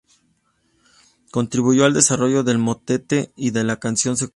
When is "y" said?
3.35-3.51